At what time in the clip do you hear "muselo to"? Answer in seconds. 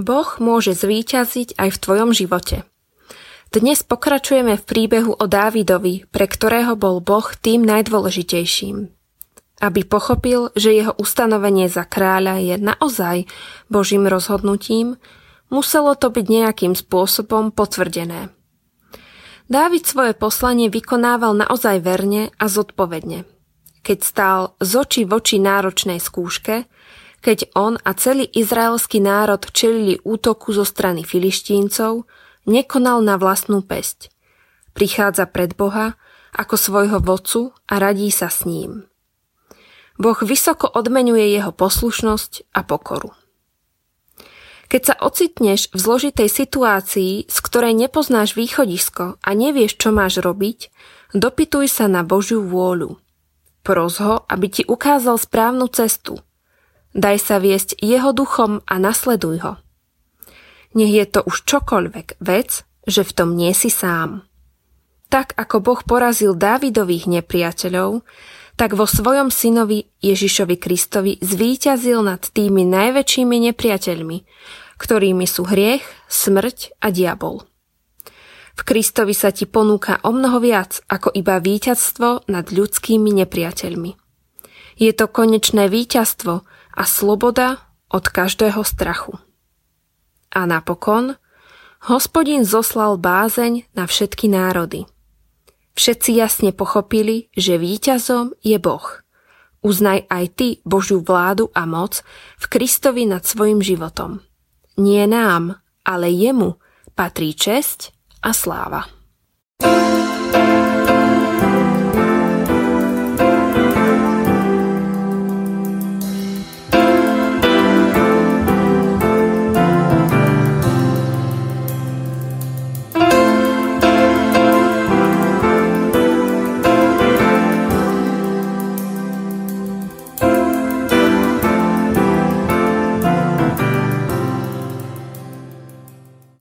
15.52-16.08